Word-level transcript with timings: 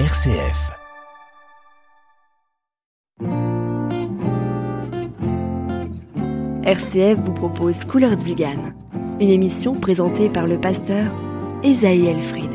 RCF. 0.00 0.72
RCF 6.64 7.18
vous 7.24 7.32
propose 7.32 7.84
Couleur 7.84 8.18
Zigane, 8.18 8.74
une 9.20 9.30
émission 9.30 9.76
présentée 9.76 10.28
par 10.28 10.48
le 10.48 10.60
pasteur 10.60 11.12
Esaïe 11.62 12.06
Elfried. 12.08 12.53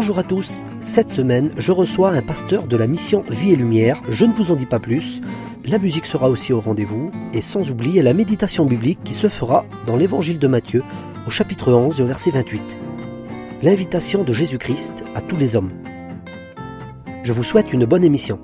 Bonjour 0.00 0.20
à 0.20 0.22
tous, 0.22 0.62
cette 0.78 1.10
semaine 1.10 1.50
je 1.56 1.72
reçois 1.72 2.10
un 2.10 2.22
pasteur 2.22 2.68
de 2.68 2.76
la 2.76 2.86
mission 2.86 3.24
Vie 3.28 3.50
et 3.50 3.56
Lumière, 3.56 4.00
je 4.08 4.26
ne 4.26 4.32
vous 4.32 4.52
en 4.52 4.54
dis 4.54 4.64
pas 4.64 4.78
plus, 4.78 5.20
la 5.64 5.80
musique 5.80 6.06
sera 6.06 6.30
aussi 6.30 6.52
au 6.52 6.60
rendez-vous, 6.60 7.10
et 7.34 7.40
sans 7.40 7.68
oublier 7.72 8.00
la 8.00 8.14
méditation 8.14 8.64
biblique 8.64 9.00
qui 9.02 9.12
se 9.12 9.28
fera 9.28 9.66
dans 9.88 9.96
l'évangile 9.96 10.38
de 10.38 10.46
Matthieu 10.46 10.84
au 11.26 11.30
chapitre 11.30 11.72
11 11.72 11.98
et 11.98 12.02
au 12.04 12.06
verset 12.06 12.30
28. 12.30 12.62
L'invitation 13.64 14.22
de 14.22 14.32
Jésus-Christ 14.32 15.02
à 15.16 15.20
tous 15.20 15.36
les 15.36 15.56
hommes. 15.56 15.72
Je 17.24 17.32
vous 17.32 17.42
souhaite 17.42 17.72
une 17.72 17.84
bonne 17.84 18.04
émission. 18.04 18.38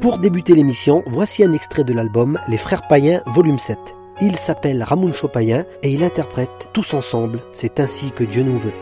Pour 0.00 0.18
débuter 0.18 0.54
l'émission, 0.54 1.02
voici 1.08 1.42
un 1.42 1.52
extrait 1.52 1.82
de 1.82 1.92
l'album 1.92 2.38
Les 2.46 2.58
Frères 2.58 2.86
Païens, 2.86 3.22
volume 3.26 3.58
7. 3.58 3.76
Il 4.20 4.36
s'appelle 4.36 4.84
Ramoun 4.84 5.12
Chopayen 5.12 5.64
et 5.82 5.90
il 5.90 6.04
interprète 6.04 6.68
Tous 6.72 6.94
ensemble, 6.94 7.40
c'est 7.52 7.80
ainsi 7.80 8.12
que 8.12 8.22
Dieu 8.22 8.44
nous 8.44 8.56
veut. 8.56 8.72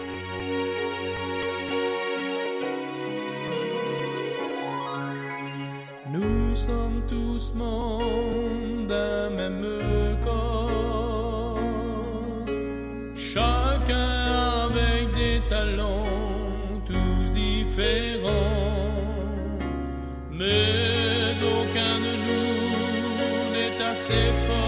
N'est 24.09 24.15
assez 24.15 24.66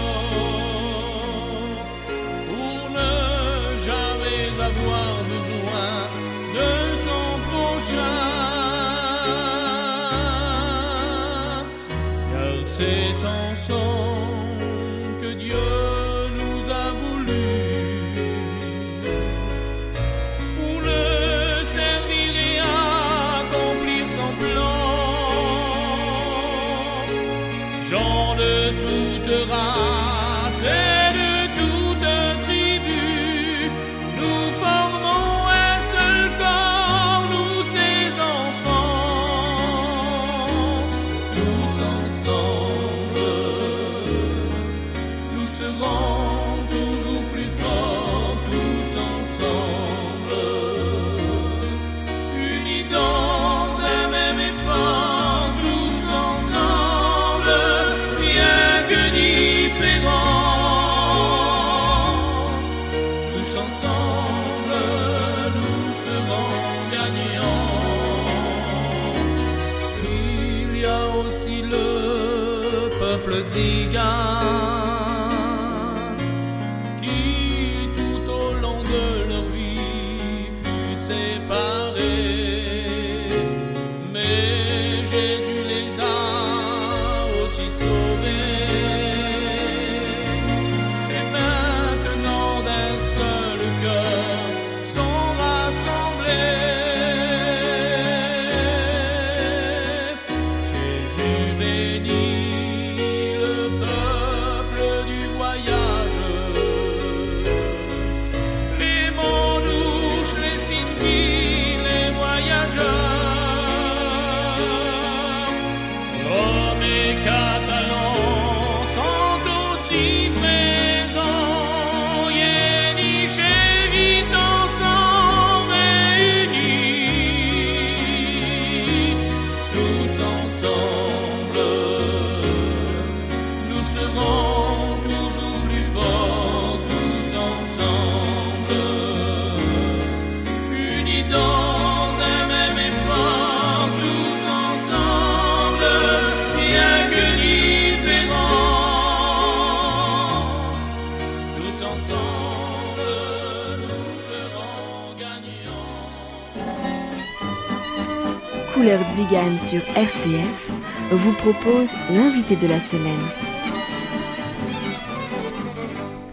Sur 159.29 159.81
RCF 159.95 160.71
vous 161.11 161.33
propose 161.33 161.91
l'invité 162.11 162.55
de 162.55 162.65
la 162.65 162.79
semaine. 162.79 163.13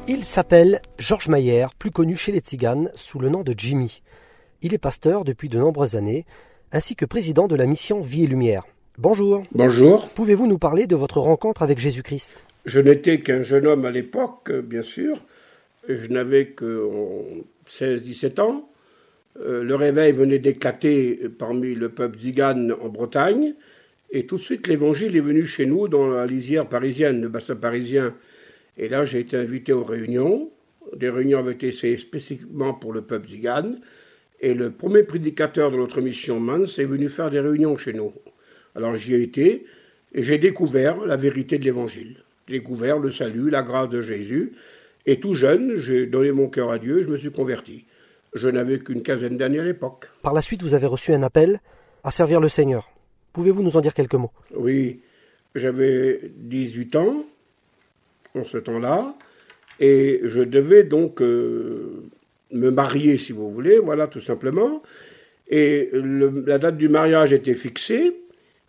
Il 0.09 0.25
s'appelle 0.25 0.81
Georges 0.99 1.29
Maillère, 1.29 1.75
plus 1.75 1.91
connu 1.91 2.17
chez 2.17 2.33
les 2.33 2.39
Tziganes 2.39 2.91
sous 2.95 3.19
le 3.19 3.29
nom 3.29 3.43
de 3.43 3.53
Jimmy. 3.55 4.01
Il 4.63 4.73
est 4.73 4.79
pasteur 4.79 5.25
depuis 5.25 5.51
de 5.51 5.59
nombreuses 5.59 5.95
années, 5.95 6.25
ainsi 6.73 6.97
que 6.97 7.05
président 7.05 7.49
de 7.49 7.55
la 7.55 7.67
mission 7.67 8.01
Vie 8.01 8.25
et 8.25 8.27
Lumière. 8.27 8.65
Bonjour. 8.97 9.43
Bonjour. 9.53 10.09
Pouvez-vous 10.09 10.47
nous 10.47 10.59
parler 10.59 10.87
de 10.87 10.97
votre 10.97 11.21
rencontre 11.21 11.61
avec 11.61 11.79
Jésus-Christ? 11.79 12.43
Je 12.65 12.81
n'étais 12.81 13.19
qu'un 13.21 13.43
jeune 13.43 13.67
homme 13.67 13.85
à 13.85 13.91
l'époque, 13.91 14.49
euh, 14.49 14.63
bien 14.63 14.83
sûr. 14.83 15.23
Je 15.87 16.09
n'avais 16.09 16.47
que 16.47 16.89
16-17 17.69 18.41
ans. 18.41 18.71
Euh, 19.41 19.63
le 19.63 19.75
réveil 19.75 20.13
venait 20.13 20.39
d'éclater 20.39 21.21
parmi 21.39 21.75
le 21.75 21.89
peuple 21.89 22.19
zigane 22.19 22.75
en 22.81 22.89
Bretagne. 22.89 23.55
Et 24.11 24.27
tout 24.27 24.37
de 24.37 24.43
suite, 24.43 24.67
l'évangile 24.69 25.17
est 25.17 25.21
venu 25.21 25.47
chez 25.47 25.67
nous 25.67 25.89
dans 25.89 26.09
la 26.09 26.27
lisière 26.27 26.69
parisienne, 26.69 27.21
le 27.21 27.29
bassin 27.29 27.57
parisien. 27.57 28.15
Et 28.79 28.89
là, 28.89 29.05
j'ai 29.05 29.21
été 29.21 29.37
invité 29.37 29.73
aux 29.73 29.85
réunions. 29.85 30.51
Des 30.95 31.11
réunions 31.11 31.41
avaient 31.41 31.53
été 31.53 31.97
spécifiquement 31.97 32.73
pour 32.75 32.93
le 32.93 33.03
peuple 33.03 33.29
zigane. 33.29 33.81
Et 34.41 34.55
le 34.55 34.71
premier 34.71 35.03
prédicateur 35.03 35.71
de 35.71 35.77
notre 35.77 36.01
mission 36.01 36.39
Mans 36.39 36.65
est 36.65 36.85
venu 36.85 37.09
faire 37.09 37.31
des 37.31 37.41
réunions 37.41 37.77
chez 37.77 37.93
nous. 37.93 38.13
Alors 38.75 38.95
j'y 38.97 39.15
ai 39.15 39.23
été 39.23 39.65
et 40.15 40.23
j'ai 40.23 40.39
découvert 40.39 41.05
la 41.07 41.17
vérité 41.17 41.59
de 41.59 41.65
l'évangile. 41.65 42.19
Découvert 42.47 42.99
le 42.99 43.11
salut, 43.11 43.51
la 43.51 43.63
grâce 43.63 43.89
de 43.89 44.03
Jésus. 44.03 44.53
Et 45.07 45.19
tout 45.19 45.35
jeune, 45.35 45.77
j'ai 45.77 46.07
donné 46.07 46.33
mon 46.33 46.49
cœur 46.49 46.71
à 46.71 46.79
Dieu, 46.79 47.03
je 47.03 47.09
me 47.09 47.17
suis 47.17 47.31
converti. 47.31 47.85
Je 48.37 48.49
n'avais 48.49 48.79
qu'une 48.81 49.03
quinzaine 49.03 49.39
d'années 49.39 49.61
à 49.61 49.65
l'époque. 49.65 50.11
Par 50.23 50.35
la 50.35 50.43
suite, 50.43 50.63
vous 50.63 50.75
avez 50.75 50.87
reçu 50.87 51.13
un 51.13 51.23
appel 51.23 51.61
à 52.05 52.11
servir 52.11 52.39
le 52.39 52.51
Seigneur. 52.51 52.91
Pouvez-vous 53.33 53.63
nous 53.63 53.77
en 53.79 53.81
dire 53.81 53.95
quelques 53.95 54.15
mots? 54.15 54.31
Oui, 54.55 55.01
j'avais 55.55 56.21
18 56.37 56.97
ans 56.97 57.25
en 58.35 58.45
ce 58.45 58.59
temps-là, 58.59 59.15
et 59.81 60.21
je 60.25 60.43
devais 60.43 60.85
donc 60.85 61.23
euh, 61.23 62.05
me 62.53 62.71
marier, 62.71 63.17
si 63.17 63.33
vous 63.33 63.51
voulez, 63.51 63.79
voilà, 63.79 64.07
tout 64.07 64.21
simplement. 64.21 64.83
Et 65.49 65.91
la 65.95 66.59
date 66.59 66.77
du 66.77 66.91
mariage 66.91 67.33
était 67.33 67.55
fixée, 67.55 68.21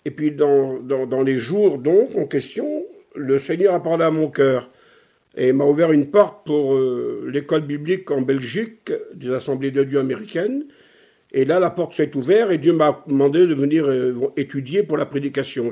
et 0.05 0.11
puis 0.11 0.31
dans, 0.31 0.79
dans, 0.79 1.21
les 1.23 1.37
jours 1.37 1.77
donc 1.77 2.15
en 2.15 2.25
question, 2.25 2.85
le 3.15 3.37
Seigneur 3.37 3.73
a 3.73 3.83
parlé 3.83 4.05
à 4.05 4.11
mon 4.11 4.29
cœur 4.29 4.69
et 5.37 5.53
m'a 5.53 5.65
ouvert 5.65 5.91
une 5.91 6.07
porte 6.07 6.45
pour 6.45 6.73
euh, 6.73 7.29
l'école 7.31 7.61
biblique 7.61 8.09
en 8.09 8.21
Belgique 8.21 8.91
des 9.13 9.31
Assemblées 9.31 9.69
de 9.69 9.83
Dieu 9.83 9.99
américaines. 9.99 10.65
Et 11.31 11.45
là, 11.45 11.59
la 11.59 11.69
porte 11.69 11.93
s'est 11.93 12.15
ouverte 12.15 12.51
et 12.51 12.57
Dieu 12.57 12.73
m'a 12.73 13.03
demandé 13.05 13.45
de 13.45 13.53
venir 13.53 13.85
euh, 13.87 14.15
étudier 14.35 14.81
pour 14.81 14.97
la 14.97 15.05
prédication. 15.05 15.69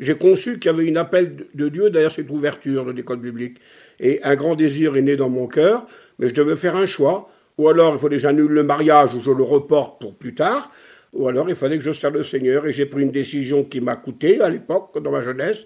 J'ai 0.00 0.14
conçu 0.14 0.58
qu'il 0.58 0.66
y 0.66 0.74
avait 0.74 0.86
une 0.86 0.96
appel 0.96 1.46
de 1.54 1.68
Dieu 1.68 1.90
derrière 1.90 2.10
cette 2.10 2.28
ouverture 2.28 2.84
de 2.84 2.90
l'école 2.90 3.20
biblique. 3.20 3.58
Et 4.00 4.20
un 4.24 4.34
grand 4.34 4.56
désir 4.56 4.96
est 4.96 5.02
né 5.02 5.14
dans 5.14 5.28
mon 5.28 5.46
cœur, 5.46 5.86
mais 6.18 6.28
je 6.28 6.34
devais 6.34 6.56
faire 6.56 6.74
un 6.74 6.86
choix. 6.86 7.30
Ou 7.56 7.68
alors 7.68 7.94
il 7.94 8.00
fallait 8.00 8.16
que 8.16 8.22
j'annule 8.22 8.50
le 8.50 8.64
mariage 8.64 9.14
ou 9.14 9.22
je 9.22 9.30
le 9.30 9.42
reporte 9.44 10.00
pour 10.00 10.16
plus 10.16 10.34
tard. 10.34 10.72
Ou 11.12 11.28
alors 11.28 11.48
il 11.48 11.54
fallait 11.54 11.78
que 11.78 11.84
je 11.84 11.92
serve 11.92 12.14
le 12.14 12.24
Seigneur. 12.24 12.66
Et 12.66 12.72
j'ai 12.72 12.86
pris 12.86 13.02
une 13.02 13.12
décision 13.12 13.62
qui 13.62 13.80
m'a 13.80 13.94
coûté 13.94 14.40
à 14.40 14.48
l'époque, 14.48 15.00
dans 15.00 15.12
ma 15.12 15.20
jeunesse. 15.20 15.58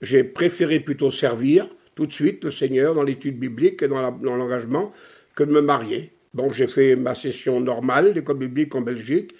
J'ai 0.00 0.24
préféré 0.24 0.80
plutôt 0.80 1.12
servir 1.12 1.68
tout 1.94 2.06
de 2.06 2.12
suite 2.12 2.44
le 2.44 2.50
Seigneur 2.50 2.94
dans 2.94 3.02
l'étude 3.02 3.38
biblique 3.38 3.82
et 3.82 3.88
dans 3.88 4.10
l'engagement 4.36 4.92
que 5.34 5.44
de 5.44 5.52
me 5.52 5.60
marier. 5.60 6.12
Bon, 6.34 6.50
j'ai 6.52 6.66
fait 6.66 6.96
ma 6.96 7.14
session 7.14 7.60
normale 7.60 8.14
d'école 8.14 8.38
biblique 8.38 8.74
en 8.74 8.80
Belgique. 8.80 9.34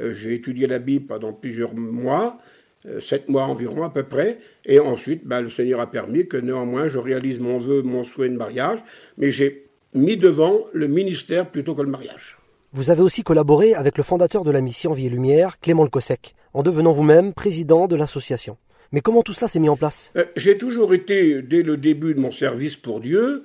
Euh, 0.00 0.12
j'ai 0.12 0.34
étudié 0.34 0.66
la 0.66 0.78
Bible 0.78 1.06
pendant 1.06 1.32
plusieurs 1.32 1.74
mois, 1.74 2.38
euh, 2.86 3.00
sept 3.00 3.28
mois 3.28 3.44
environ 3.44 3.82
à 3.82 3.90
peu 3.90 4.02
près. 4.02 4.38
Et 4.66 4.78
ensuite, 4.78 5.26
ben, 5.26 5.40
le 5.40 5.48
Seigneur 5.48 5.80
a 5.80 5.90
permis 5.90 6.26
que 6.26 6.36
néanmoins 6.36 6.86
je 6.86 6.98
réalise 6.98 7.40
mon 7.40 7.58
vœu, 7.58 7.82
mon 7.82 8.04
souhait 8.04 8.28
de 8.28 8.36
mariage. 8.36 8.80
Mais 9.16 9.30
j'ai 9.30 9.66
mis 9.94 10.16
devant 10.16 10.66
le 10.72 10.86
ministère 10.86 11.50
plutôt 11.50 11.74
que 11.74 11.82
le 11.82 11.90
mariage. 11.90 12.36
Vous 12.72 12.90
avez 12.90 13.02
aussi 13.02 13.22
collaboré 13.22 13.74
avec 13.74 13.96
le 13.96 14.02
fondateur 14.02 14.44
de 14.44 14.50
la 14.50 14.60
mission 14.60 14.92
Vie 14.92 15.06
et 15.06 15.10
Lumière, 15.10 15.60
Clément 15.60 15.84
Lecossec, 15.84 16.34
en 16.52 16.62
devenant 16.62 16.90
vous-même 16.90 17.32
président 17.32 17.86
de 17.86 17.94
l'association. 17.94 18.56
Mais 18.94 19.00
comment 19.00 19.24
tout 19.24 19.34
cela 19.34 19.48
s'est 19.48 19.58
mis 19.58 19.68
en 19.68 19.76
place? 19.76 20.12
Euh, 20.16 20.24
J'ai 20.36 20.56
toujours 20.56 20.94
été, 20.94 21.42
dès 21.42 21.64
le 21.64 21.76
début 21.76 22.14
de 22.14 22.20
mon 22.20 22.30
service 22.30 22.76
pour 22.76 23.00
Dieu, 23.00 23.42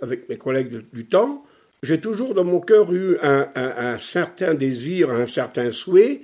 avec 0.00 0.28
mes 0.28 0.36
collègues 0.36 0.82
du 0.92 1.04
temps, 1.06 1.44
j'ai 1.82 1.98
toujours 1.98 2.32
dans 2.32 2.44
mon 2.44 2.60
cœur 2.60 2.92
eu 2.92 3.16
un, 3.20 3.98
certain 3.98 4.54
désir, 4.54 5.10
un 5.10 5.26
certain 5.26 5.72
souhait 5.72 6.22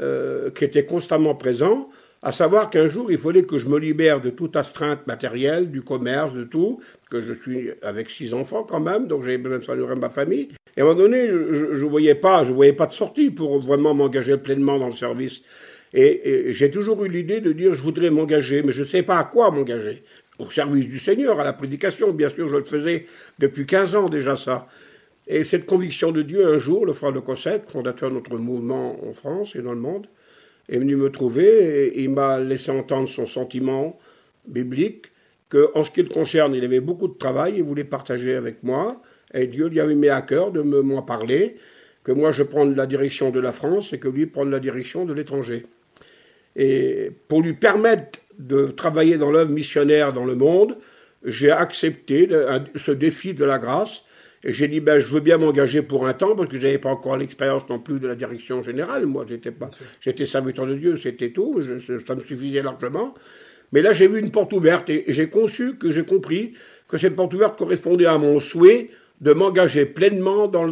euh, 0.00 0.50
qui 0.50 0.64
était 0.64 0.84
constamment 0.84 1.36
présent, 1.36 1.88
à 2.22 2.32
savoir 2.32 2.68
qu'un 2.68 2.88
jour 2.88 3.12
il 3.12 3.16
fallait 3.16 3.44
que 3.44 3.58
je 3.58 3.68
me 3.68 3.78
libère 3.78 4.20
de 4.20 4.30
toute 4.30 4.56
astreinte 4.56 5.06
matérielle, 5.06 5.70
du 5.70 5.82
commerce, 5.82 6.34
de 6.34 6.42
tout, 6.42 6.80
que 7.10 7.22
je 7.22 7.32
suis 7.32 7.70
avec 7.80 8.10
six 8.10 8.34
enfants 8.34 8.64
quand 8.64 8.80
même, 8.80 9.06
donc 9.06 9.22
besoin 9.22 9.58
de 9.58 9.64
saluer 9.64 9.94
ma 9.94 10.08
famille. 10.08 10.48
Et 10.76 10.80
à 10.80 10.84
un 10.84 10.88
moment 10.88 11.00
donné, 11.00 11.28
je 11.28 11.84
ne 11.84 11.88
voyais 11.88 12.16
pas, 12.16 12.42
je 12.42 12.52
voyais 12.52 12.72
pas 12.72 12.86
de 12.86 12.92
sortie 12.92 13.30
pour 13.30 13.60
vraiment 13.60 13.94
m'engager 13.94 14.36
pleinement 14.36 14.80
dans 14.80 14.88
le 14.88 14.96
service. 14.96 15.42
Et, 15.92 16.52
j'ai 16.52 16.70
toujours 16.70 17.04
eu 17.04 17.08
l'idée 17.08 17.40
de 17.40 17.52
dire 17.52 17.74
je 17.74 17.82
voudrais 17.82 18.10
m'engager, 18.10 18.62
mais 18.62 18.72
je 18.72 18.80
ne 18.80 18.86
sais 18.86 19.02
pas 19.02 19.18
à 19.18 19.24
quoi 19.24 19.50
m'engager. 19.50 20.02
Au 20.38 20.50
service 20.50 20.88
du 20.88 20.98
Seigneur, 20.98 21.38
à 21.40 21.44
la 21.44 21.52
prédication, 21.52 22.12
bien 22.12 22.28
sûr, 22.28 22.48
je 22.48 22.56
le 22.56 22.64
faisais 22.64 23.06
depuis 23.38 23.66
15 23.66 23.94
ans 23.94 24.08
déjà 24.08 24.36
ça. 24.36 24.68
Et 25.26 25.44
cette 25.44 25.66
conviction 25.66 26.12
de 26.12 26.22
Dieu, 26.22 26.46
un 26.46 26.58
jour, 26.58 26.86
le 26.86 26.92
frère 26.92 27.12
de 27.12 27.20
Cosset, 27.20 27.62
fondateur 27.68 28.10
de 28.10 28.14
notre 28.14 28.36
mouvement 28.36 28.98
en 29.06 29.12
France 29.12 29.54
et 29.54 29.62
dans 29.62 29.72
le 29.72 29.80
monde, 29.80 30.06
est 30.68 30.78
venu 30.78 30.96
me 30.96 31.10
trouver 31.10 31.88
et 31.88 32.02
il 32.02 32.10
m'a 32.10 32.38
laissé 32.38 32.70
entendre 32.70 33.08
son 33.08 33.26
sentiment 33.26 33.98
biblique 34.46 35.06
que, 35.48 35.70
en 35.74 35.84
ce 35.84 35.90
qui 35.90 36.02
le 36.02 36.08
concerne, 36.08 36.54
il 36.54 36.64
avait 36.64 36.80
beaucoup 36.80 37.08
de 37.08 37.18
travail, 37.18 37.54
il 37.56 37.64
voulait 37.64 37.84
partager 37.84 38.34
avec 38.34 38.62
moi, 38.62 39.02
et 39.34 39.46
Dieu 39.46 39.68
lui 39.68 39.80
avait 39.80 39.94
mis 39.94 40.08
à 40.08 40.22
cœur 40.22 40.52
de 40.52 40.62
m'en 40.62 41.02
parler, 41.02 41.56
que 42.02 42.12
moi 42.12 42.32
je 42.32 42.42
prenne 42.42 42.74
la 42.74 42.86
direction 42.86 43.30
de 43.30 43.40
la 43.40 43.52
France 43.52 43.92
et 43.92 43.98
que 43.98 44.08
lui 44.08 44.26
prenne 44.26 44.50
la 44.50 44.60
direction 44.60 45.04
de 45.04 45.12
l'étranger. 45.12 45.66
Et 46.60 47.10
pour 47.26 47.40
lui 47.40 47.54
permettre 47.54 48.18
de 48.38 48.66
travailler 48.66 49.16
dans 49.16 49.30
l'œuvre 49.30 49.50
missionnaire 49.50 50.12
dans 50.12 50.26
le 50.26 50.34
monde, 50.34 50.76
j'ai 51.24 51.50
accepté 51.50 52.28
ce 52.76 52.90
défi 52.90 53.32
de 53.32 53.46
la 53.46 53.56
grâce. 53.56 54.02
Et 54.44 54.52
j'ai 54.52 54.68
dit, 54.68 54.80
ben, 54.80 54.98
je 54.98 55.08
veux 55.08 55.20
bien 55.20 55.38
m'engager 55.38 55.80
pour 55.80 56.06
un 56.06 56.12
temps, 56.12 56.36
parce 56.36 56.50
que 56.50 56.58
je 56.58 56.62
n'avais 56.62 56.76
pas 56.76 56.90
encore 56.90 57.16
l'expérience 57.16 57.66
non 57.70 57.78
plus 57.78 57.98
de 57.98 58.06
la 58.06 58.14
direction 58.14 58.62
générale. 58.62 59.06
Moi, 59.06 59.24
j'étais 59.26 59.52
pas, 59.52 59.70
j'étais 60.02 60.26
serviteur 60.26 60.66
de 60.66 60.74
Dieu, 60.74 60.96
c'était 60.98 61.30
tout, 61.30 61.62
ça 62.06 62.14
me 62.14 62.20
suffisait 62.20 62.62
largement. 62.62 63.14
Mais 63.72 63.80
là, 63.80 63.94
j'ai 63.94 64.06
vu 64.06 64.20
une 64.20 64.30
porte 64.30 64.52
ouverte 64.52 64.90
et, 64.90 65.04
j'ai 65.08 65.30
conçu 65.30 65.76
que 65.76 65.90
j'ai 65.90 66.04
compris 66.04 66.52
que 66.88 66.98
cette 66.98 67.16
porte 67.16 67.32
ouverte 67.32 67.58
correspondait 67.58 68.06
à 68.06 68.18
mon 68.18 68.38
souhait 68.38 68.90
de 69.22 69.32
m'engager 69.32 69.86
pleinement 69.86 70.46
dans, 70.46 70.68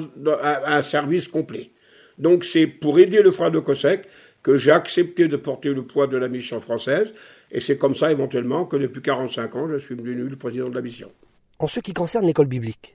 un 0.67 0.82
service 0.82 1.29
complet. 1.29 1.70
Donc, 2.19 2.44
c'est 2.44 2.67
pour 2.67 2.99
aider 2.99 3.23
le 3.23 3.31
frère 3.31 3.50
de 3.50 3.58
Cossack 3.58 4.06
que 4.48 4.56
j'ai 4.56 4.70
accepté 4.70 5.28
de 5.28 5.36
porter 5.36 5.74
le 5.74 5.82
poids 5.82 6.06
de 6.06 6.16
la 6.16 6.26
mission 6.26 6.58
française, 6.58 7.12
et 7.50 7.60
c'est 7.60 7.76
comme 7.76 7.94
ça 7.94 8.10
éventuellement 8.10 8.64
que 8.64 8.78
depuis 8.78 9.02
45 9.02 9.56
ans, 9.56 9.68
je 9.68 9.76
suis 9.76 9.94
devenu 9.94 10.26
le 10.26 10.36
président 10.36 10.70
de 10.70 10.74
la 10.74 10.80
mission. 10.80 11.12
En 11.58 11.66
ce 11.66 11.80
qui 11.80 11.92
concerne 11.92 12.24
l'école 12.24 12.46
biblique, 12.46 12.94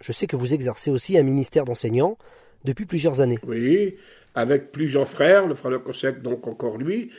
je 0.00 0.12
sais 0.12 0.28
que 0.28 0.36
vous 0.36 0.54
exercez 0.54 0.92
aussi 0.92 1.18
un 1.18 1.24
ministère 1.24 1.64
d'enseignant 1.64 2.18
depuis 2.62 2.86
plusieurs 2.86 3.20
années. 3.20 3.40
Oui, 3.44 3.96
avec 4.36 4.70
plusieurs 4.70 5.08
frères, 5.08 5.48
le 5.48 5.56
frère 5.56 5.72
de 5.72 5.78
Cossack, 5.78 6.22
donc 6.22 6.46
encore 6.46 6.78
lui, 6.78 7.10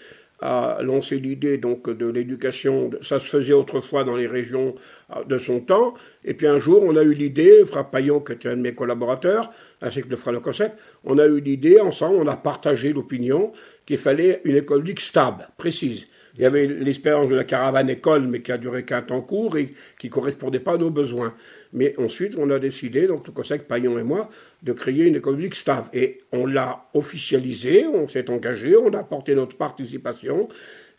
a 0.41 0.79
lancé 0.81 1.17
l'idée 1.17 1.57
donc 1.57 1.89
de 1.89 2.05
l'éducation. 2.05 2.91
Ça 3.01 3.19
se 3.19 3.27
faisait 3.27 3.53
autrefois 3.53 4.04
dans 4.04 4.15
les 4.15 4.27
régions 4.27 4.75
euh, 5.15 5.23
de 5.23 5.37
son 5.37 5.59
temps. 5.59 5.94
Et 6.23 6.33
puis 6.33 6.47
un 6.47 6.59
jour, 6.59 6.83
on 6.83 6.95
a 6.95 7.04
eu 7.04 7.13
l'idée, 7.13 7.59
le 7.59 7.65
frère 7.65 7.89
Paillon, 7.89 8.19
qui 8.19 8.33
était 8.33 8.49
un 8.49 8.57
de 8.57 8.61
mes 8.61 8.73
collaborateurs, 8.73 9.51
ainsi 9.81 10.01
que 10.01 10.09
le 10.09 10.15
frère 10.15 10.33
Lecosset, 10.33 10.73
on 11.04 11.18
a 11.18 11.25
eu 11.25 11.39
l'idée, 11.39 11.80
ensemble, 11.80 12.18
on 12.18 12.27
a 12.27 12.37
partagé 12.37 12.94
l'opinion 12.94 13.54
qu'il 13.85 13.97
fallait 13.97 14.42
une 14.44 14.56
école 14.56 14.83
luxe 14.83 15.06
stable, 15.06 15.47
précise. 15.57 16.07
Il 16.37 16.42
y 16.42 16.45
avait 16.45 16.68
l'espérance 16.68 17.30
de 17.30 17.35
la 17.35 17.45
caravane 17.45 17.89
école, 17.89 18.27
mais 18.27 18.42
qui 18.42 18.51
a 18.51 18.57
duré 18.57 18.83
qu'un 18.83 19.01
temps 19.01 19.21
court 19.21 19.57
et 19.57 19.73
qui 19.97 20.07
ne 20.07 20.11
correspondait 20.11 20.59
pas 20.59 20.73
à 20.73 20.77
nos 20.77 20.89
besoins. 20.89 21.33
Mais 21.75 21.94
ensuite, 21.99 22.35
on 22.37 22.49
a 22.49 22.57
décidé, 22.57 23.05
donc 23.05 23.27
le 23.27 23.33
conseil 23.33 23.59
Paillon 23.59 23.99
et 23.99 24.03
moi, 24.03 24.29
de 24.63 24.71
créer 24.71 25.03
une 25.03 25.17
école 25.17 25.35
publique 25.35 25.55
stable. 25.55 25.89
Et 25.94 26.21
on 26.31 26.45
l'a 26.45 26.85
officialisé, 26.94 27.85
on 27.85 28.07
s'est 28.07 28.29
engagé, 28.29 28.77
on 28.77 28.94
a 28.94 28.99
apporté 28.99 29.35
notre 29.35 29.57
participation, 29.57 30.47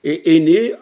et 0.04 0.36
est 0.36 0.40
né 0.40 0.74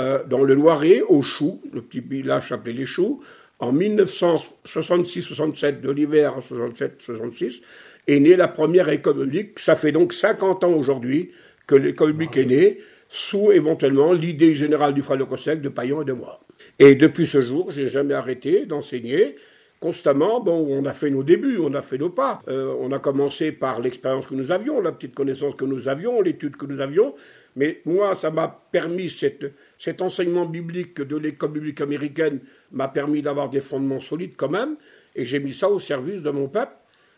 euh, 0.00 0.24
dans 0.24 0.42
le 0.42 0.54
Loiret, 0.54 1.02
au 1.02 1.22
Chou, 1.22 1.60
le 1.72 1.80
petit 1.80 2.00
village 2.00 2.50
appelé 2.50 2.72
Les 2.72 2.86
Choux, 2.86 3.22
en 3.60 3.72
1966-67, 3.72 5.80
de 5.80 5.90
l'hiver 5.90 6.36
en 6.36 6.40
67-66, 6.40 7.60
est 8.08 8.18
née 8.18 8.34
la 8.34 8.48
première 8.48 8.88
école 8.88 9.14
publique. 9.14 9.60
Ça 9.60 9.76
fait 9.76 9.92
donc 9.92 10.12
50 10.12 10.64
ans 10.64 10.72
aujourd'hui 10.72 11.30
que 11.68 11.76
l'école 11.76 12.10
publique 12.10 12.36
est 12.36 12.46
née, 12.46 12.78
sous 13.08 13.52
éventuellement 13.52 14.12
l'idée 14.12 14.54
générale 14.54 14.92
du 14.92 15.02
frère 15.02 15.18
de 15.18 15.54
de 15.54 15.68
Paillon 15.68 16.02
et 16.02 16.04
de 16.04 16.14
moi. 16.14 16.40
Et 16.78 16.94
depuis 16.94 17.26
ce 17.26 17.42
jour, 17.42 17.70
j'ai 17.72 17.88
jamais 17.88 18.14
arrêté 18.14 18.66
d'enseigner 18.66 19.36
constamment. 19.80 20.40
Bon, 20.40 20.66
on 20.68 20.84
a 20.84 20.92
fait 20.92 21.10
nos 21.10 21.22
débuts, 21.22 21.58
on 21.58 21.74
a 21.74 21.82
fait 21.82 21.98
nos 21.98 22.10
pas. 22.10 22.40
Euh, 22.48 22.74
on 22.80 22.92
a 22.92 22.98
commencé 22.98 23.50
par 23.50 23.80
l'expérience 23.80 24.26
que 24.26 24.34
nous 24.34 24.52
avions, 24.52 24.80
la 24.80 24.92
petite 24.92 25.14
connaissance 25.14 25.54
que 25.54 25.64
nous 25.64 25.88
avions, 25.88 26.20
l'étude 26.20 26.56
que 26.56 26.66
nous 26.66 26.80
avions. 26.80 27.14
Mais 27.56 27.80
moi, 27.84 28.14
ça 28.14 28.30
m'a 28.30 28.48
permis, 28.70 29.08
cet 29.08 30.02
enseignement 30.02 30.46
biblique 30.46 31.00
de 31.00 31.16
l'école 31.16 31.52
biblique 31.52 31.80
américaine 31.80 32.40
m'a 32.70 32.88
permis 32.88 33.22
d'avoir 33.22 33.50
des 33.50 33.60
fondements 33.60 33.98
solides 33.98 34.36
quand 34.36 34.50
même. 34.50 34.76
Et 35.16 35.24
j'ai 35.24 35.40
mis 35.40 35.52
ça 35.52 35.68
au 35.68 35.80
service 35.80 36.22
de 36.22 36.30
mon 36.30 36.48
peuple. 36.48 36.74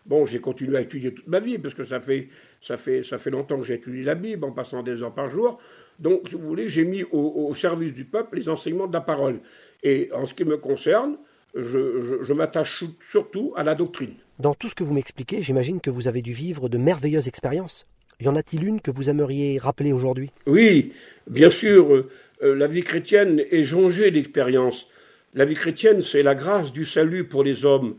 Bon, 0.07 0.27
j'ai 0.27 0.41
continué 0.41 0.79
à 0.79 0.81
étudier 0.81 1.15
toute 1.15 1.29
ma 1.29 1.39
vie, 1.39 1.59
parce 1.59 1.75
que 1.75 1.85
ça 1.85 2.01
fait, 2.01 2.29
ça 2.61 2.77
fait, 2.77 3.05
ça 3.05 3.19
fait 3.19 3.31
longtemps 3.31 3.59
que 3.59 3.65
j'étudie 3.65 4.03
la 4.03 4.17
Bible, 4.17 4.45
en 4.45 4.51
passant 4.51 4.83
des 4.83 5.03
heures 5.03 5.15
par 5.15 5.29
jour. 5.29 5.61
Donc, 5.99 6.29
si 6.29 6.35
vous 6.35 6.47
voulez, 6.47 6.69
j'ai 6.69 6.85
mis 6.85 7.05
au, 7.13 7.55
service 7.55 7.93
du 7.93 8.05
peuple 8.05 8.37
les 8.37 8.49
enseignements 8.49 8.87
de 8.87 8.93
la 8.93 9.01
parole. 9.01 9.41
Et 9.83 10.11
en 10.13 10.27
ce 10.27 10.35
qui 10.35 10.45
me 10.45 10.57
concerne, 10.57 11.17
je, 11.55 12.33
m'attache 12.33 12.85
surtout 13.09 13.53
à 13.57 13.63
la 13.63 13.75
doctrine. 13.75 14.15
Dans 14.39 14.55
tout 14.55 14.69
ce 14.69 14.75
que 14.75 14.85
vous 14.85 14.95
m'expliquez, 14.95 15.43
j'imagine 15.43 15.81
que 15.81 15.91
vous 15.91 16.09
avez 16.09 16.23
dû 16.23 16.33
vivre 16.33 16.69
de 16.69 16.79
merveilleuses 16.79 17.29
expériences. 17.29 17.87
y 18.21 18.29
en 18.29 18.37
a-t-il 18.37 18.65
une 18.65 18.81
que 18.81 18.91
vous 18.91 19.11
aimeriez 19.11 19.59
rappeler 19.59 19.93
aujourd'hui? 19.93 20.31
Oui, 20.47 20.93
bien 21.29 21.51
sûr, 21.51 21.93
euh, 21.95 22.09
euh, 22.43 22.55
la 22.55 22.67
vie 22.67 22.83
chrétienne 22.83 23.43
est 23.51 23.65
jonchée 23.65 24.11
d'expériences. 24.11 24.87
La 25.35 25.45
vie 25.45 25.55
chrétienne, 25.55 26.01
c'est 26.01 26.23
la 26.23 26.35
grâce 26.35 26.73
du 26.73 26.85
salut 26.85 27.25
pour 27.25 27.43
les 27.43 27.65
hommes. 27.65 27.97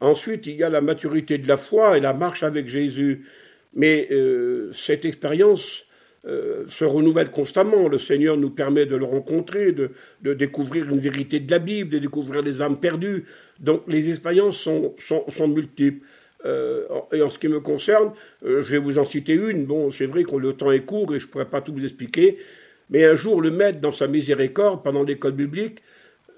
Ensuite, 0.00 0.46
il 0.46 0.56
y 0.56 0.64
a 0.64 0.68
la 0.68 0.80
maturité 0.80 1.38
de 1.38 1.46
la 1.46 1.56
foi 1.56 1.96
et 1.96 2.00
la 2.00 2.12
marche 2.12 2.42
avec 2.42 2.68
Jésus. 2.68 3.24
Mais 3.74 4.08
euh, 4.10 4.70
cette 4.72 5.04
expérience 5.04 5.84
se 6.24 6.84
renouvelle 6.84 7.30
constamment. 7.30 7.88
Le 7.88 7.98
Seigneur 7.98 8.36
nous 8.36 8.50
permet 8.50 8.86
de 8.86 8.94
le 8.94 9.04
rencontrer, 9.04 9.72
de, 9.72 9.90
découvrir 10.34 10.88
une 10.88 11.00
vérité 11.00 11.40
de 11.40 11.50
la 11.50 11.58
Bible, 11.58 11.90
de 11.90 11.98
découvrir 11.98 12.42
les 12.42 12.62
âmes 12.62 12.78
perdues. 12.78 13.24
Donc 13.58 13.82
les 13.88 14.08
expériences 14.08 14.56
sont, 14.56 14.94
multiples. 15.48 16.06
Euh, 16.44 16.84
et 17.12 17.22
en 17.22 17.30
ce 17.30 17.38
qui 17.38 17.48
me 17.48 17.60
concerne, 17.60 18.12
euh, 18.44 18.62
je 18.62 18.72
vais 18.72 18.78
vous 18.78 18.98
en 18.98 19.04
citer 19.04 19.34
une. 19.34 19.64
Bon, 19.64 19.90
c'est 19.92 20.06
vrai 20.06 20.24
que 20.24 20.34
le 20.34 20.54
temps 20.54 20.72
est 20.72 20.84
court 20.84 21.14
et 21.14 21.20
je 21.20 21.26
ne 21.26 21.30
pourrais 21.30 21.48
pas 21.48 21.60
tout 21.60 21.72
vous 21.72 21.84
expliquer. 21.84 22.38
Mais 22.90 23.04
un 23.04 23.14
jour, 23.14 23.40
le 23.40 23.50
maître, 23.50 23.80
dans 23.80 23.92
sa 23.92 24.08
miséricorde, 24.08 24.82
pendant 24.82 25.04
l'école 25.04 25.32
biblique, 25.32 25.80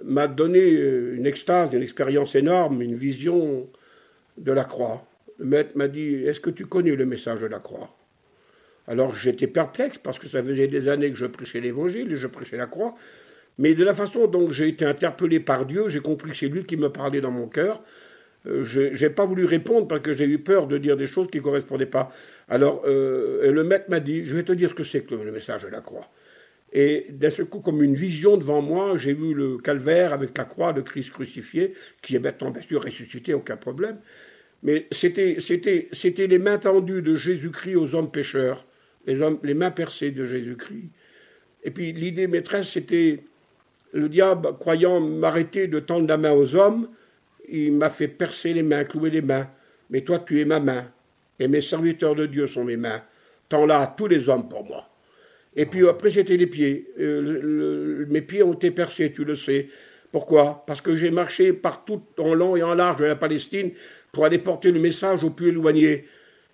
m'a 0.02 0.28
donné 0.28 0.60
euh, 0.60 1.16
une 1.16 1.26
extase, 1.26 1.72
une 1.72 1.82
expérience 1.82 2.34
énorme, 2.34 2.82
une 2.82 2.94
vision 2.94 3.68
de 4.36 4.52
la 4.52 4.64
croix. 4.64 5.06
Le 5.38 5.46
maître 5.46 5.72
m'a 5.74 5.88
dit 5.88 6.24
Est-ce 6.26 6.40
que 6.40 6.50
tu 6.50 6.66
connais 6.66 6.94
le 6.94 7.06
message 7.06 7.40
de 7.40 7.46
la 7.46 7.58
croix? 7.58 7.90
Alors 8.86 9.14
j'étais 9.14 9.46
perplexe 9.46 9.98
parce 9.98 10.18
que 10.18 10.28
ça 10.28 10.42
faisait 10.42 10.68
des 10.68 10.88
années 10.88 11.10
que 11.10 11.16
je 11.16 11.26
prêchais 11.26 11.60
l'évangile 11.60 12.12
et 12.12 12.16
je 12.16 12.26
prêchais 12.26 12.56
la 12.56 12.66
croix. 12.66 12.94
Mais 13.58 13.74
de 13.74 13.84
la 13.84 13.94
façon 13.94 14.26
dont 14.26 14.50
j'ai 14.50 14.68
été 14.68 14.84
interpellé 14.84 15.40
par 15.40 15.64
Dieu, 15.64 15.88
j'ai 15.88 16.00
compris 16.00 16.30
que 16.30 16.36
c'est 16.36 16.48
lui 16.48 16.64
qui 16.64 16.76
me 16.76 16.90
parlait 16.90 17.20
dans 17.20 17.30
mon 17.30 17.46
cœur. 17.46 17.82
Euh, 18.46 18.64
je 18.64 18.80
n'ai 18.80 19.10
pas 19.10 19.24
voulu 19.24 19.44
répondre 19.44 19.88
parce 19.88 20.02
que 20.02 20.12
j'ai 20.12 20.26
eu 20.26 20.38
peur 20.38 20.66
de 20.66 20.76
dire 20.76 20.96
des 20.96 21.06
choses 21.06 21.28
qui 21.28 21.38
ne 21.38 21.42
correspondaient 21.42 21.86
pas. 21.86 22.12
Alors, 22.48 22.82
euh, 22.86 23.50
le 23.50 23.64
maître 23.64 23.86
m'a 23.88 24.00
dit, 24.00 24.24
je 24.24 24.34
vais 24.36 24.42
te 24.42 24.52
dire 24.52 24.70
ce 24.70 24.74
que 24.74 24.84
c'est 24.84 25.02
que 25.02 25.14
le 25.14 25.32
message 25.32 25.62
de 25.62 25.68
la 25.68 25.80
croix. 25.80 26.10
Et 26.72 27.06
d'un 27.10 27.30
seul 27.30 27.46
coup, 27.46 27.60
comme 27.60 27.82
une 27.82 27.94
vision 27.94 28.36
devant 28.36 28.60
moi, 28.60 28.98
j'ai 28.98 29.14
vu 29.14 29.32
le 29.32 29.58
calvaire 29.58 30.12
avec 30.12 30.36
la 30.36 30.44
croix 30.44 30.72
de 30.72 30.80
Christ 30.80 31.10
crucifié, 31.10 31.74
qui 32.02 32.16
est 32.16 32.18
maintenant 32.18 32.50
bien 32.50 32.62
sûr 32.62 32.82
ressuscité, 32.82 33.32
aucun 33.32 33.56
problème. 33.56 33.98
Mais 34.64 34.88
c'était, 34.90 35.38
les 36.26 36.38
mains 36.38 36.58
tendues 36.58 37.02
de 37.02 37.14
Jésus-Christ 37.14 37.76
aux 37.76 37.94
hommes 37.94 38.10
pécheurs, 38.10 38.66
les, 39.06 39.54
mains 39.54 39.70
percées 39.70 40.10
de 40.10 40.24
Jésus-Christ. 40.24 40.88
Et 41.62 41.70
puis 41.70 41.92
l'idée 41.92 42.26
maîtresse, 42.26 42.70
c'était 42.70 43.22
le 43.92 44.08
diable, 44.08 44.54
croyant 44.58 45.00
m'arrêter 45.00 45.68
de 45.68 45.80
tendre 45.80 46.08
la 46.08 46.16
main 46.16 46.32
aux 46.32 46.54
hommes, 46.54 46.88
il 47.48 47.72
m'a 47.72 47.90
fait 47.90 48.08
percer 48.08 48.52
les 48.52 48.62
mains, 48.62 48.84
clouer 48.84 49.10
les 49.10 49.22
mains. 49.22 49.48
Mais 49.90 50.00
toi, 50.00 50.18
tu 50.18 50.40
es 50.40 50.44
ma 50.44 50.60
main. 50.60 50.86
Et 51.38 51.48
mes 51.48 51.60
serviteurs 51.60 52.14
de 52.14 52.26
Dieu 52.26 52.46
sont 52.46 52.64
mes 52.64 52.76
mains. 52.76 53.02
Tends-là 53.48 53.80
à 53.80 53.86
tous 53.86 54.06
les 54.06 54.28
hommes 54.28 54.48
pour 54.48 54.64
moi. 54.64 54.88
Et 55.56 55.66
puis 55.66 55.86
après, 55.86 56.10
c'était 56.10 56.36
les 56.36 56.46
pieds. 56.46 56.90
Euh, 56.98 58.06
mes 58.08 58.22
pieds 58.22 58.42
ont 58.42 58.54
été 58.54 58.70
percés, 58.70 59.12
tu 59.12 59.24
le 59.24 59.36
sais. 59.36 59.68
Pourquoi? 60.10 60.64
Parce 60.66 60.80
que 60.80 60.96
j'ai 60.96 61.10
marché 61.10 61.52
partout 61.52 62.02
en 62.18 62.34
long 62.34 62.56
et 62.56 62.62
en 62.62 62.74
large 62.74 63.00
de 63.00 63.04
la 63.04 63.16
Palestine 63.16 63.72
pour 64.12 64.24
aller 64.24 64.38
porter 64.38 64.70
le 64.70 64.80
message 64.80 65.22
aux 65.22 65.30
plus 65.30 65.48
éloignés. 65.48 66.04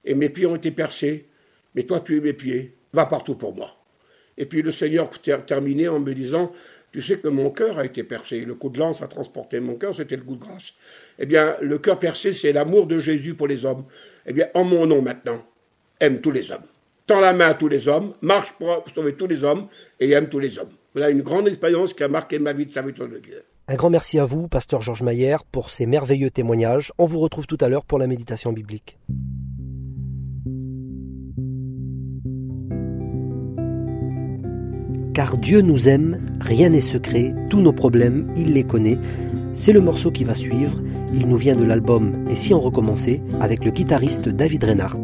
Et 0.05 0.15
mes 0.15 0.29
pieds 0.29 0.47
ont 0.47 0.57
été 0.57 0.71
percés. 0.71 1.27
Mais 1.75 1.85
toi, 1.85 2.01
tu 2.01 2.17
es 2.17 2.21
mes 2.21 2.33
pieds. 2.33 2.75
Va 2.93 3.07
partout 3.07 3.35
pour 3.35 3.55
moi. 3.55 3.77
Et 4.37 4.47
puis 4.47 4.63
le 4.63 4.73
Seigneur 4.73 5.11
terminé 5.47 5.89
en 5.89 6.01
me 6.01 6.15
disant 6.15 6.53
tu 6.93 7.03
sais 7.03 7.19
que 7.19 7.29
mon 7.29 7.51
cœur 7.51 7.79
a 7.79 7.85
été 7.85 8.03
percé. 8.03 8.41
Le 8.41 8.55
coup 8.55 8.69
de 8.69 8.79
lance 8.79 9.01
a 9.01 9.07
transporté 9.07 9.61
mon 9.61 9.77
cœur, 9.77 9.95
c'était 9.95 10.17
le 10.17 10.23
coup 10.23 10.35
de 10.35 10.41
grâce. 10.41 10.73
Eh 11.19 11.27
bien, 11.27 11.55
le 11.61 11.79
cœur 11.79 11.99
percé, 11.99 12.33
c'est 12.33 12.53
l'amour 12.53 12.87
de 12.87 12.99
Jésus 12.99 13.35
pour 13.35 13.47
les 13.47 13.65
hommes. 13.65 13.85
Eh 14.27 14.33
bien, 14.33 14.49
en 14.55 14.65
mon 14.65 14.87
nom 14.87 15.01
maintenant, 15.01 15.45
aime 16.01 16.21
tous 16.21 16.33
les 16.33 16.51
hommes. 16.51 16.65
Tends 17.07 17.21
la 17.21 17.33
main 17.33 17.49
à 17.49 17.55
tous 17.55 17.69
les 17.69 17.89
hommes, 17.89 18.15
marche 18.23 18.53
pour 18.59 18.85
sauver 18.95 19.15
tous 19.15 19.27
les 19.27 19.45
hommes 19.45 19.69
et 20.01 20.11
aime 20.11 20.29
tous 20.29 20.39
les 20.39 20.59
hommes. 20.59 20.71
Voilà 20.93 21.11
une 21.11 21.23
grande 21.23 21.47
expérience 21.47 21.95
qui 21.95 22.03
a 22.03 22.09
marqué 22.09 22.39
ma 22.39 22.53
vie 22.53 22.67
de 22.67 22.73
serviteur 22.73 23.09
de 23.09 23.19
Dieu. 23.19 23.45
Un 23.69 23.75
grand 23.77 23.91
merci 23.91 24.19
à 24.19 24.25
vous, 24.25 24.49
pasteur 24.49 24.81
Georges 24.81 25.03
Maillère, 25.03 25.45
pour 25.45 25.71
ces 25.71 25.87
merveilleux 25.87 26.31
témoignages. 26.31 26.93
On 26.99 27.07
vous 27.07 27.21
retrouve 27.21 27.47
tout 27.47 27.59
à 27.61 27.69
l'heure 27.69 27.85
pour 27.85 28.01
la 28.01 28.09
méditation 28.09 28.53
biblique. 28.53 28.99
Car 35.15 35.39
Dieu 35.39 35.61
nous 35.61 35.89
aime, 35.89 36.19
rien 36.41 36.69
n'est 36.69 36.81
secret, 36.81 37.35
tous 37.49 37.61
nos 37.61 37.73
problèmes, 37.73 38.33
il 38.37 38.55
les 38.55 38.65
connaît. 38.65 38.99
C'est 39.55 39.73
le 39.73 39.81
morceau 39.81 40.11
qui 40.11 40.25
va 40.25 40.35
suivre, 40.35 40.81
il 41.13 41.27
nous 41.27 41.37
vient 41.37 41.57
de 41.57 41.65
l'album 41.65 42.13
Et 42.31 42.37
si 42.37 42.55
on 42.55 42.61
recommençait 42.61 43.21
avec 43.41 43.65
le 43.65 43.73
guitariste 43.73 44.29
David 44.29 44.65
Reinhardt. 44.65 45.01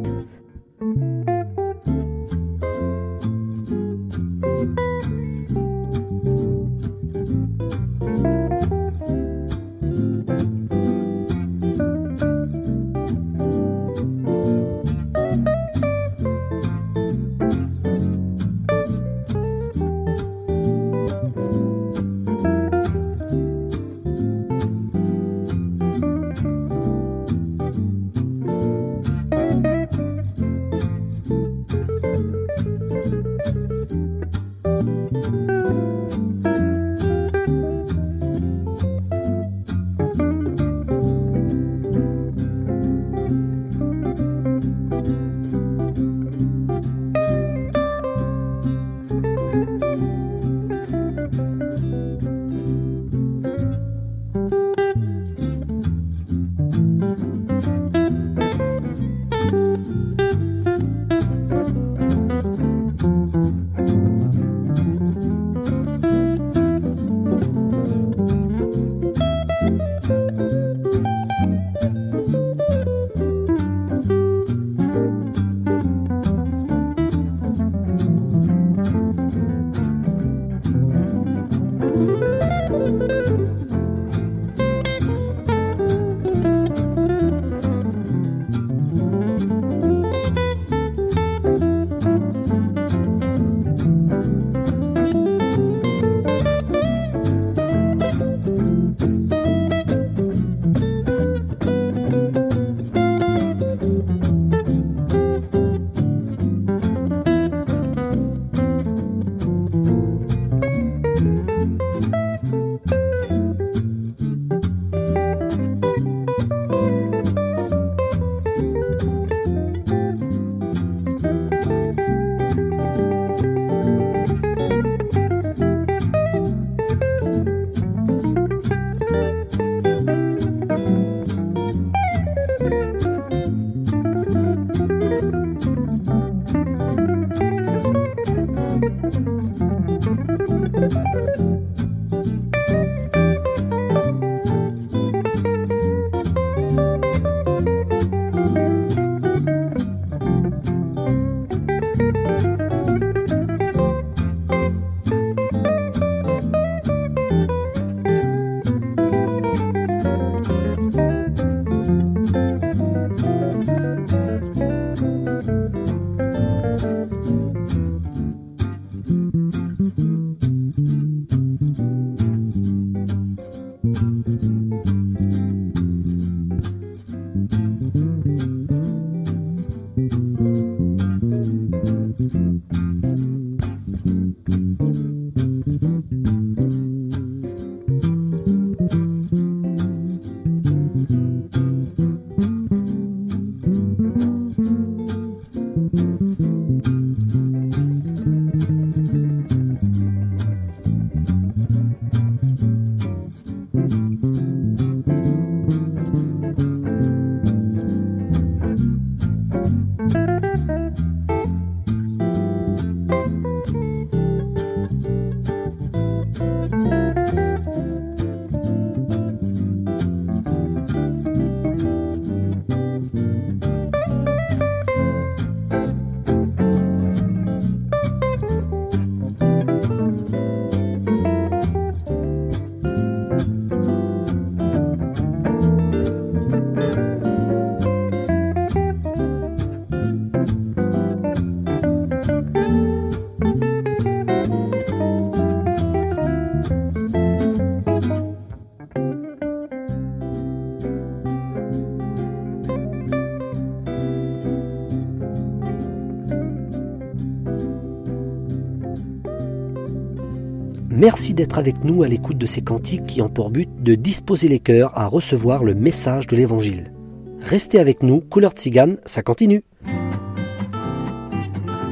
D'être 261.37 261.59
avec 261.59 261.85
nous 261.85 262.03
à 262.03 262.09
l'écoute 262.09 262.39
de 262.39 262.47
ces 262.47 262.63
cantiques 262.63 263.07
qui 263.07 263.23
ont 263.23 263.29
pour 263.29 263.51
but 263.51 263.69
de 263.81 263.95
disposer 263.95 264.49
les 264.49 264.59
cœurs 264.59 264.91
à 264.99 265.07
recevoir 265.07 265.63
le 265.63 265.75
message 265.75 266.27
de 266.27 266.35
l'Évangile. 266.35 266.93
Restez 267.41 267.79
avec 267.79 268.03
nous, 268.03 268.21
couleur 268.21 268.53
tzigane, 268.53 268.97
ça 269.05 269.23
continue. 269.23 269.63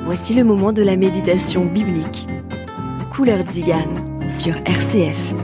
Voici 0.05 0.35
le 0.35 0.43
moment 0.43 0.73
de 0.73 0.83
la 0.83 0.97
méditation 0.97 1.65
biblique. 1.65 2.27
Couleur 3.15 3.43
tzigane 3.43 4.29
sur 4.29 4.57
RCF. 4.67 5.35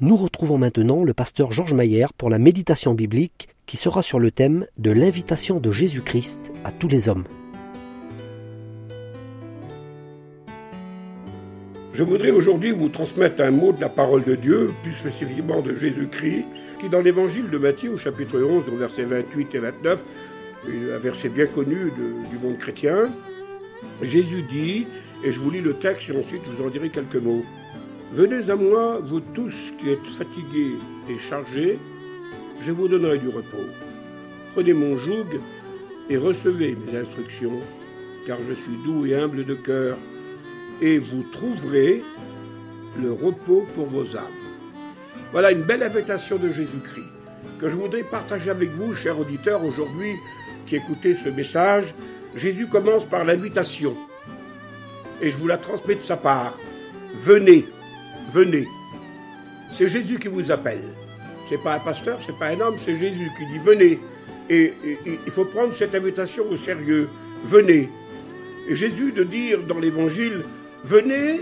Nous 0.00 0.16
retrouvons 0.16 0.58
maintenant 0.58 1.04
le 1.04 1.14
pasteur 1.14 1.52
Georges 1.52 1.74
Mayer 1.74 2.06
pour 2.16 2.30
la 2.30 2.38
méditation 2.38 2.94
biblique 2.94 3.50
qui 3.66 3.76
sera 3.76 4.02
sur 4.02 4.18
le 4.18 4.30
thème 4.30 4.66
de 4.78 4.90
l'invitation 4.90 5.60
de 5.60 5.70
Jésus-Christ 5.70 6.40
à 6.64 6.72
tous 6.72 6.88
les 6.88 7.08
hommes. 7.08 7.24
Je 12.00 12.04
voudrais 12.06 12.30
aujourd'hui 12.30 12.70
vous 12.70 12.88
transmettre 12.88 13.42
un 13.42 13.50
mot 13.50 13.72
de 13.72 13.80
la 13.82 13.90
parole 13.90 14.24
de 14.24 14.34
Dieu, 14.34 14.70
plus 14.82 14.92
spécifiquement 14.92 15.60
de 15.60 15.76
Jésus-Christ, 15.76 16.46
qui 16.80 16.88
dans 16.88 17.02
l'évangile 17.02 17.50
de 17.50 17.58
Matthieu 17.58 17.90
au 17.92 17.98
chapitre 17.98 18.40
11, 18.40 18.70
au 18.72 18.76
verset 18.78 19.04
28 19.04 19.54
et 19.54 19.58
29, 19.58 20.04
un 20.94 20.98
verset 20.98 21.28
bien 21.28 21.44
connu 21.44 21.92
du 22.30 22.38
monde 22.42 22.56
chrétien, 22.56 23.10
Jésus 24.00 24.40
dit, 24.50 24.86
et 25.22 25.30
je 25.30 25.38
vous 25.40 25.50
lis 25.50 25.60
le 25.60 25.74
texte 25.74 26.08
et 26.08 26.18
ensuite 26.18 26.40
je 26.46 26.56
vous 26.56 26.66
en 26.66 26.70
dirai 26.70 26.88
quelques 26.88 27.16
mots, 27.16 27.44
Venez 28.14 28.48
à 28.48 28.56
moi, 28.56 28.98
vous 29.04 29.20
tous 29.20 29.74
qui 29.78 29.90
êtes 29.90 30.06
fatigués 30.16 30.76
et 31.06 31.18
chargés, 31.18 31.78
je 32.62 32.72
vous 32.72 32.88
donnerai 32.88 33.18
du 33.18 33.28
repos. 33.28 33.68
Prenez 34.54 34.72
mon 34.72 34.96
joug 34.96 35.38
et 36.08 36.16
recevez 36.16 36.78
mes 36.86 36.96
instructions, 36.96 37.60
car 38.26 38.38
je 38.48 38.54
suis 38.54 38.78
doux 38.86 39.04
et 39.04 39.14
humble 39.16 39.44
de 39.44 39.54
cœur 39.54 39.98
et 40.80 40.98
vous 40.98 41.22
trouverez 41.30 42.02
le 43.00 43.12
repos 43.12 43.66
pour 43.74 43.86
vos 43.86 44.16
âmes. 44.16 44.24
Voilà 45.32 45.52
une 45.52 45.62
belle 45.62 45.82
invitation 45.82 46.36
de 46.36 46.48
Jésus-Christ 46.48 47.06
que 47.58 47.68
je 47.68 47.76
voudrais 47.76 48.02
partager 48.02 48.50
avec 48.50 48.70
vous, 48.70 48.94
chers 48.94 49.18
auditeurs, 49.18 49.64
aujourd'hui 49.64 50.14
qui 50.66 50.76
écoutez 50.76 51.14
ce 51.14 51.28
message. 51.28 51.94
Jésus 52.34 52.66
commence 52.66 53.04
par 53.04 53.24
l'invitation 53.24 53.96
et 55.20 55.30
je 55.30 55.36
vous 55.36 55.46
la 55.46 55.58
transmets 55.58 55.96
de 55.96 56.00
sa 56.00 56.16
part. 56.16 56.58
Venez, 57.14 57.66
venez. 58.32 58.66
C'est 59.72 59.88
Jésus 59.88 60.18
qui 60.18 60.28
vous 60.28 60.50
appelle. 60.50 60.82
C'est 61.48 61.62
pas 61.62 61.74
un 61.74 61.80
pasteur, 61.80 62.18
c'est 62.24 62.38
pas 62.38 62.48
un 62.48 62.60
homme, 62.60 62.76
c'est 62.84 62.96
Jésus 62.96 63.30
qui 63.36 63.46
dit 63.46 63.58
venez. 63.58 63.98
Et, 64.48 64.72
et 64.84 64.98
il 65.26 65.32
faut 65.32 65.44
prendre 65.44 65.74
cette 65.74 65.94
invitation 65.94 66.44
au 66.50 66.56
sérieux. 66.56 67.08
Venez. 67.44 67.88
Et 68.68 68.74
Jésus 68.74 69.12
de 69.12 69.24
dire 69.24 69.60
dans 69.64 69.78
l'évangile 69.78 70.44
Venez 70.84 71.40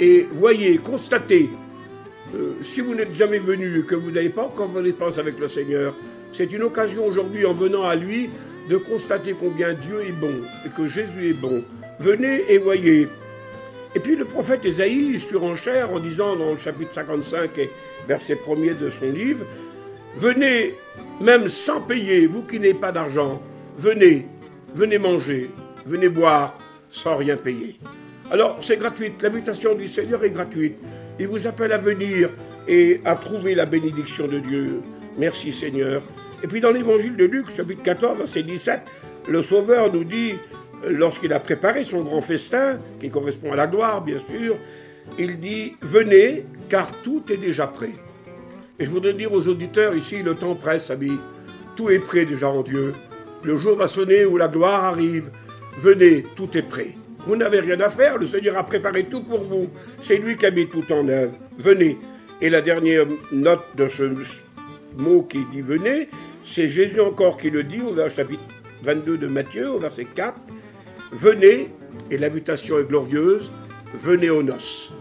et 0.00 0.26
voyez, 0.32 0.78
constatez. 0.78 1.50
Euh, 2.34 2.52
si 2.62 2.80
vous 2.80 2.94
n'êtes 2.94 3.14
jamais 3.14 3.38
venu 3.38 3.80
et 3.80 3.82
que 3.82 3.94
vous 3.94 4.10
n'avez 4.10 4.28
pas 4.28 4.44
encore 4.44 4.68
vos 4.68 4.82
dépenses 4.82 5.18
avec 5.18 5.38
le 5.38 5.48
Seigneur, 5.48 5.94
c'est 6.32 6.52
une 6.52 6.62
occasion 6.62 7.06
aujourd'hui, 7.06 7.46
en 7.46 7.52
venant 7.52 7.84
à 7.84 7.96
lui, 7.96 8.28
de 8.68 8.76
constater 8.76 9.34
combien 9.38 9.72
Dieu 9.72 10.02
est 10.06 10.12
bon 10.12 10.34
et 10.66 10.68
que 10.68 10.86
Jésus 10.86 11.30
est 11.30 11.40
bon. 11.40 11.64
Venez 12.00 12.44
et 12.48 12.58
voyez. 12.58 13.08
Et 13.94 14.00
puis 14.00 14.14
le 14.14 14.24
prophète 14.24 14.64
Ésaïe 14.64 15.18
surenchère 15.18 15.92
en 15.92 15.98
disant 15.98 16.36
dans 16.36 16.52
le 16.52 16.58
chapitre 16.58 16.92
55 16.94 17.56
et 17.58 17.70
verset 18.06 18.34
1er 18.34 18.78
de 18.78 18.90
son 18.90 19.10
livre, 19.10 19.44
Venez, 20.16 20.74
même 21.20 21.48
sans 21.48 21.80
payer, 21.80 22.26
vous 22.26 22.42
qui 22.42 22.58
n'avez 22.58 22.74
pas 22.74 22.92
d'argent, 22.92 23.40
venez, 23.76 24.26
venez 24.74 24.98
manger, 24.98 25.50
venez 25.86 26.08
boire 26.08 26.58
sans 26.90 27.16
rien 27.16 27.36
payer. 27.36 27.78
Alors, 28.30 28.58
c'est 28.60 28.76
gratuit. 28.76 29.12
L'invitation 29.22 29.74
du 29.74 29.88
Seigneur 29.88 30.22
est 30.22 30.30
gratuite. 30.30 30.76
Il 31.18 31.28
vous 31.28 31.46
appelle 31.46 31.72
à 31.72 31.78
venir 31.78 32.28
et 32.68 33.00
à 33.06 33.14
trouver 33.14 33.54
la 33.54 33.64
bénédiction 33.64 34.26
de 34.26 34.38
Dieu. 34.38 34.80
Merci 35.16 35.52
Seigneur. 35.52 36.02
Et 36.44 36.46
puis 36.46 36.60
dans 36.60 36.70
l'évangile 36.70 37.16
de 37.16 37.24
Luc, 37.24 37.46
chapitre 37.56 37.82
14, 37.82 38.18
verset 38.18 38.42
17, 38.42 38.82
le 39.30 39.42
Sauveur 39.42 39.92
nous 39.92 40.04
dit, 40.04 40.34
lorsqu'il 40.86 41.32
a 41.32 41.40
préparé 41.40 41.82
son 41.82 42.02
grand 42.02 42.20
festin, 42.20 42.78
qui 43.00 43.08
correspond 43.08 43.52
à 43.52 43.56
la 43.56 43.66
gloire, 43.66 44.02
bien 44.02 44.18
sûr, 44.18 44.56
il 45.18 45.40
dit 45.40 45.76
Venez, 45.80 46.44
car 46.68 46.90
tout 47.02 47.22
est 47.32 47.38
déjà 47.38 47.66
prêt. 47.66 47.94
Et 48.78 48.84
je 48.84 48.90
voudrais 48.90 49.14
dire 49.14 49.32
aux 49.32 49.48
auditeurs 49.48 49.96
ici 49.96 50.22
le 50.22 50.34
temps 50.34 50.54
presse, 50.54 50.90
amis. 50.90 51.18
Tout 51.76 51.88
est 51.88 51.98
prêt 51.98 52.26
déjà 52.26 52.50
en 52.50 52.62
Dieu. 52.62 52.92
Le 53.42 53.56
jour 53.56 53.76
va 53.76 53.88
sonner 53.88 54.26
où 54.26 54.36
la 54.36 54.48
gloire 54.48 54.84
arrive. 54.84 55.30
Venez, 55.80 56.24
tout 56.36 56.56
est 56.56 56.62
prêt. 56.62 56.94
Vous 57.26 57.36
n'avez 57.36 57.60
rien 57.60 57.80
à 57.80 57.90
faire, 57.90 58.18
le 58.18 58.26
Seigneur 58.26 58.56
a 58.56 58.64
préparé 58.64 59.04
tout 59.04 59.22
pour 59.22 59.44
vous. 59.44 59.68
C'est 60.02 60.18
lui 60.18 60.36
qui 60.36 60.46
a 60.46 60.50
mis 60.50 60.68
tout 60.68 60.84
en 60.92 61.08
œuvre. 61.08 61.32
Venez. 61.58 61.98
Et 62.40 62.50
la 62.50 62.60
dernière 62.60 63.06
note 63.32 63.64
de 63.76 63.88
ce 63.88 64.04
mot 64.96 65.22
qui 65.22 65.44
dit 65.52 65.60
venez, 65.60 66.08
c'est 66.44 66.70
Jésus 66.70 67.00
encore 67.00 67.36
qui 67.36 67.50
le 67.50 67.64
dit 67.64 67.82
au 67.82 67.94
chapitre 68.08 68.42
22 68.82 69.18
de 69.18 69.26
Matthieu, 69.26 69.70
au 69.70 69.78
verset 69.78 70.06
4. 70.14 70.34
Venez, 71.12 71.68
et 72.10 72.18
l'invitation 72.18 72.78
est 72.78 72.84
glorieuse, 72.84 73.50
venez 73.94 74.30
aux 74.30 74.42
noces. 74.42 74.92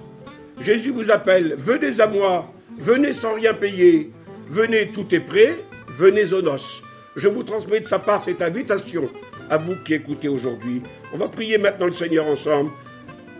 Jésus 0.62 0.92
vous 0.92 1.12
appelle, 1.12 1.56
venez 1.58 2.00
à 2.00 2.08
moi, 2.08 2.52
venez 2.80 3.14
sans 3.14 3.34
rien 3.34 3.54
payer, 3.54 4.10
venez, 4.50 4.88
tout 4.88 5.14
est 5.14 5.20
prêt, 5.20 5.56
venez 5.90 6.34
aux 6.34 6.42
noces. 6.42 6.82
Je 7.16 7.28
vous 7.28 7.44
transmets 7.44 7.80
de 7.80 7.86
sa 7.86 8.00
part 8.00 8.24
cette 8.24 8.42
invitation 8.42 9.10
à 9.50 9.58
vous 9.58 9.76
qui 9.86 9.94
écoutez 9.94 10.28
aujourd'hui. 10.28 10.82
On 11.14 11.18
va 11.18 11.28
prier 11.28 11.58
maintenant 11.58 11.86
le 11.86 11.92
Seigneur 11.92 12.28
ensemble. 12.28 12.72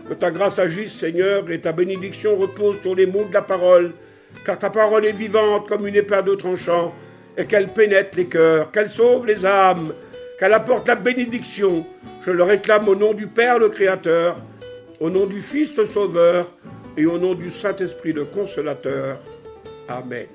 Que 0.08 0.14
ta 0.14 0.30
grâce 0.30 0.58
agisse, 0.58 0.92
Seigneur, 0.92 1.50
et 1.50 1.60
ta 1.60 1.72
bénédiction 1.72 2.36
repose 2.36 2.80
sur 2.80 2.94
les 2.94 3.06
mots 3.06 3.24
de 3.24 3.34
la 3.34 3.42
parole, 3.42 3.92
car 4.44 4.58
ta 4.58 4.70
parole 4.70 5.04
est 5.04 5.12
vivante 5.12 5.68
comme 5.68 5.86
une 5.86 5.96
épée 5.96 6.22
de 6.24 6.34
tranchant, 6.34 6.94
et 7.36 7.44
qu'elle 7.44 7.68
pénètre 7.68 8.16
les 8.16 8.26
cœurs, 8.26 8.70
qu'elle 8.70 8.88
sauve 8.88 9.26
les 9.26 9.44
âmes, 9.44 9.92
qu'elle 10.38 10.54
apporte 10.54 10.88
la 10.88 10.94
bénédiction. 10.94 11.84
Je 12.24 12.30
le 12.30 12.42
réclame 12.42 12.88
au 12.88 12.94
nom 12.94 13.12
du 13.12 13.26
Père 13.26 13.58
le 13.58 13.68
Créateur, 13.68 14.36
au 15.00 15.10
nom 15.10 15.26
du 15.26 15.42
Fils 15.42 15.76
le 15.76 15.84
Sauveur, 15.84 16.46
et 16.96 17.06
au 17.06 17.18
nom 17.18 17.34
du 17.34 17.50
Saint-Esprit 17.50 18.12
le 18.12 18.24
Consolateur. 18.24 19.18
Amen. 19.88 20.26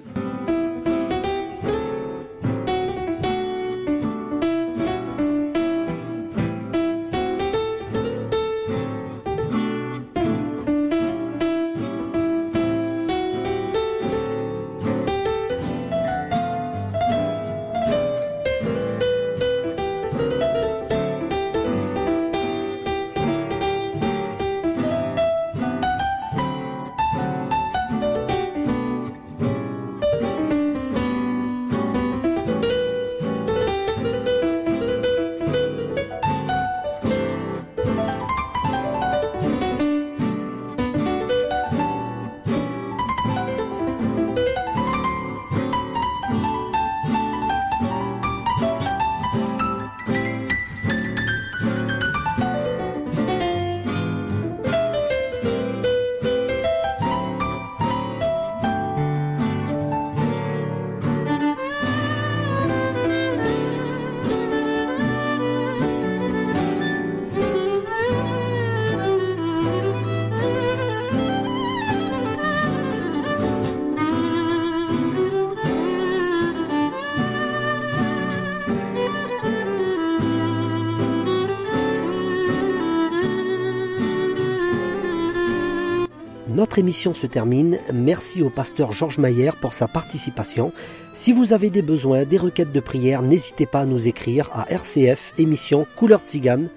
Notre 86.64 86.80
émission 86.80 87.14
se 87.14 87.28
termine. 87.28 87.78
Merci 87.94 88.42
au 88.42 88.50
pasteur 88.50 88.94
Georges 88.94 89.18
Mayer 89.18 89.50
pour 89.60 89.74
sa 89.74 89.90
participation. 89.90 90.72
Si 91.12 91.34
vous 91.34 91.52
avez 91.52 91.70
des 91.70 91.82
besoins, 91.82 92.24
des 92.24 92.38
requêtes 92.38 92.72
de 92.72 92.80
prière, 92.80 93.22
n'hésitez 93.22 93.66
pas 93.66 93.82
à 93.82 93.86
nous 93.86 94.08
écrire 94.08 94.50
à 94.54 94.72
RCF 94.72 95.34
émission 95.38 95.86
Couleur 95.98 96.22
Tzigane, 96.22 96.70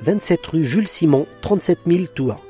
27 0.00 0.46
rue 0.46 0.64
Jules 0.64 0.88
Simon, 0.88 1.26
37 1.42 1.80
000 1.86 2.04
Tours. 2.14 2.42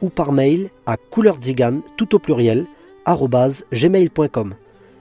ou 0.00 0.10
par 0.10 0.30
mail 0.30 0.70
à 0.86 0.96
couleurzigane, 0.96 1.82
tout 1.96 2.14
au 2.14 2.20
pluriel, 2.20 2.66
gmail.com. 3.72 4.54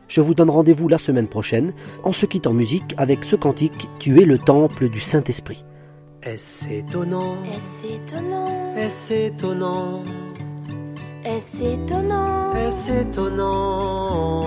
Je 0.08 0.22
vous 0.22 0.34
donne 0.34 0.50
rendez-vous 0.50 0.88
la 0.88 0.98
semaine 0.98 1.28
prochaine 1.28 1.74
en 2.04 2.14
se 2.14 2.26
quittant 2.26 2.50
en 2.50 2.56
musique 2.56 2.96
avec 2.98 3.24
ce 3.26 3.36
cantique 3.36 3.88
Tu 4.00 4.20
es 4.24 4.26
le 4.26 4.40
temple 4.40 4.90
du 4.90 5.02
Saint-Esprit. 5.02 5.66
Est-ce 6.24 6.68
étonnant? 6.68 7.38
Est-ce 7.46 7.94
étonnant? 7.94 8.76
Est-ce 8.76 9.14
étonnant? 9.14 10.04
Est-ce 11.24 11.64
étonnant? 11.64 12.54
Est-ce 12.56 12.92
étonnant? 12.92 14.42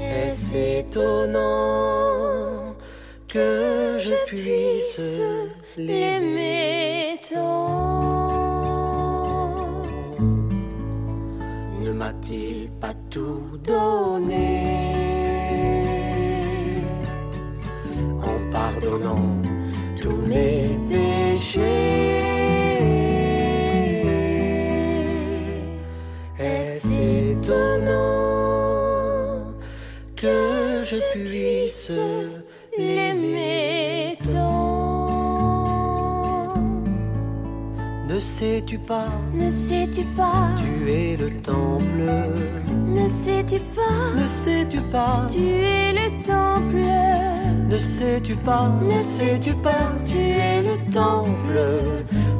Est-ce 0.00 0.54
étonnant 0.80 1.48
que 3.28 3.98
je 3.98 4.14
puisse 4.26 5.20
l'aimer 5.76 7.18
tant? 7.32 7.80
Ne 11.82 11.92
m'a-t-il 11.92 12.70
pas 12.80 12.94
tout 13.10 13.58
donné? 13.62 14.94
En 18.22 18.50
pardonnant 18.50 19.28
tous 20.00 20.16
mes 20.26 20.78
péchés? 20.88 22.19
Je 30.90 30.96
puisse 31.12 31.92
l'aimer 32.76 34.18
tant 34.32 35.40
Ne 38.08 38.18
sais-tu 38.18 38.78
pas, 38.78 39.08
Ne 39.32 39.50
sais-tu 39.50 40.04
pas 40.16 40.48
tu 40.58 40.90
es 40.90 41.16
le 41.16 41.30
temple 41.42 42.10
Ne 42.88 43.08
sais-tu 43.08 43.60
pas 43.60 44.20
Ne 44.20 44.26
sais-tu 44.26 44.80
pas, 44.92 45.26
Tu 45.30 45.40
es 45.40 45.92
le 45.92 46.22
temple 46.24 46.86
ne 47.70 47.78
sais-tu 47.78 48.34
pas, 48.34 48.68
Ne 48.82 49.00
sais-tu 49.00 49.52
pas 49.54 49.92
tu 50.04 50.18
es 50.18 50.60
le 50.60 50.76
temple, 50.90 51.60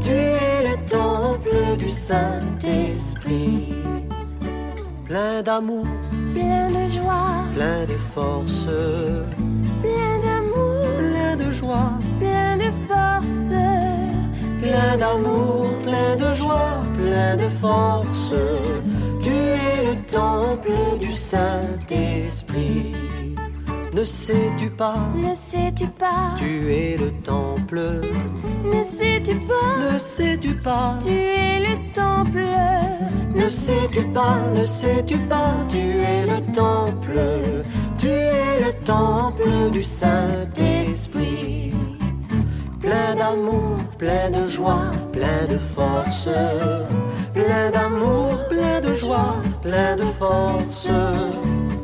tu 0.03 0.11
es 0.11 0.69
le 0.69 0.77
temple 0.91 1.77
du 1.79 1.89
Saint-Esprit. 1.89 3.80
Plein 5.11 5.43
d'amour, 5.43 5.87
Plein 6.33 6.69
de 6.71 6.89
joie. 6.89 7.43
Plein 7.57 7.85
de 7.85 7.99
force, 8.15 8.67
Plein 9.83 10.15
d'amour. 10.25 10.85
Plein 11.01 11.37
de 11.37 11.51
joie, 11.51 11.93
Plein 12.21 12.57
de 12.57 12.71
force. 12.87 13.53
Plein 14.63 14.97
d'amour, 14.97 15.67
plein 15.83 16.15
de 16.15 16.33
joie, 16.33 16.85
plein 16.97 17.37
de 17.37 17.49
force. 17.49 18.33
Tu 19.19 19.31
es 19.31 19.87
le 19.89 19.97
temple 20.13 20.71
du 21.01 21.11
Saint-Esprit. 21.11 22.95
Ne 23.93 24.05
sais-tu 24.05 24.71
pas, 24.71 24.95
Ne 25.17 25.35
sais-tu 25.35 25.89
pas? 25.89 26.37
Tu 26.39 26.73
es 26.73 26.97
le 26.97 27.11
temple, 27.25 28.01
Ne 28.63 28.85
sais-tu 28.85 29.35
pas? 29.35 29.93
Ne 29.93 29.99
sais-tu 29.99 30.55
pas, 30.55 31.01
Tu 31.05 31.11
es 31.11 31.59
le 31.59 31.93
temple 31.93 32.47
Ne 33.35 33.49
sais-tu 33.49 34.03
pas, 34.13 34.39
ne 34.55 34.65
sais-tu 34.65 35.17
pas, 35.19 35.55
tu 35.69 35.79
es 35.79 36.27
le 36.27 36.41
temple, 36.53 37.21
tu 37.99 38.09
es 38.09 38.61
le 38.65 38.73
temple 38.85 39.71
du 39.71 39.83
Saint-Esprit. 39.83 41.73
Plein 42.81 43.15
d'amour, 43.15 43.77
plein 43.99 44.31
de 44.31 44.47
joie, 44.49 44.91
plein 45.13 45.47
de 45.49 45.59
force. 45.59 46.29
Plein 47.33 47.71
d'amour, 47.71 48.35
plein 48.49 48.81
de 48.81 48.95
joie, 48.95 49.37
plein 49.63 49.97
de 49.97 50.05
force. 50.05 50.89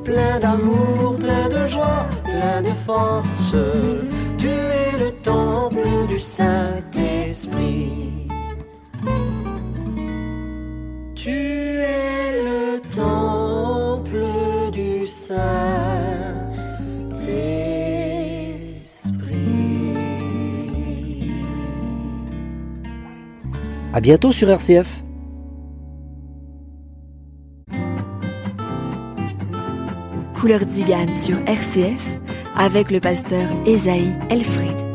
Plein 0.04 0.40
d'amour, 0.40 1.16
plein 1.18 1.48
de 1.48 1.66
joie, 1.66 2.06
plein 2.24 2.62
de 2.62 2.74
force. 2.74 3.54
Tu 4.38 4.48
es 4.48 4.98
le 4.98 5.12
temple 5.22 6.06
du 6.08 6.18
Saint-Esprit. 6.18 8.25
Tu 11.26 11.32
es 11.32 12.40
le 12.40 12.80
temple 12.94 14.22
du 14.72 15.04
Saint-Esprit. 15.04 15.40
À 23.92 24.00
bientôt 24.00 24.30
sur 24.30 24.48
RCF. 24.50 25.02
Couleur 30.40 30.64
d'Igane 30.64 31.12
sur 31.16 31.38
RCF 31.48 32.20
avec 32.56 32.92
le 32.92 33.00
pasteur 33.00 33.48
Esaïe 33.66 34.14
Elfried. 34.30 34.85